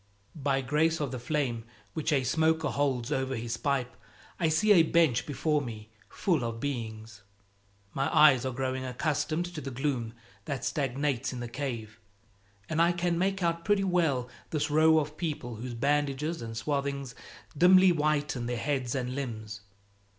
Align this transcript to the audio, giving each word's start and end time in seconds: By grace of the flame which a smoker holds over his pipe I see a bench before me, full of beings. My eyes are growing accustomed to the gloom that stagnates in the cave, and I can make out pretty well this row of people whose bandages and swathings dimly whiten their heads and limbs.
By 0.35 0.61
grace 0.61 0.99
of 0.99 1.11
the 1.11 1.19
flame 1.19 1.63
which 1.93 2.11
a 2.11 2.23
smoker 2.23 2.69
holds 2.69 3.11
over 3.11 3.35
his 3.35 3.55
pipe 3.55 3.95
I 4.39 4.49
see 4.49 4.71
a 4.71 4.81
bench 4.81 5.27
before 5.27 5.61
me, 5.61 5.91
full 6.09 6.43
of 6.43 6.59
beings. 6.59 7.21
My 7.93 8.11
eyes 8.11 8.43
are 8.43 8.51
growing 8.51 8.83
accustomed 8.83 9.45
to 9.53 9.61
the 9.61 9.69
gloom 9.69 10.15
that 10.45 10.65
stagnates 10.65 11.33
in 11.33 11.39
the 11.39 11.47
cave, 11.47 11.99
and 12.67 12.81
I 12.81 12.93
can 12.93 13.15
make 13.19 13.43
out 13.43 13.63
pretty 13.63 13.83
well 13.83 14.27
this 14.49 14.71
row 14.71 14.97
of 14.97 15.17
people 15.17 15.57
whose 15.57 15.75
bandages 15.75 16.41
and 16.41 16.57
swathings 16.57 17.13
dimly 17.55 17.91
whiten 17.91 18.47
their 18.47 18.57
heads 18.57 18.95
and 18.95 19.13
limbs. 19.13 19.61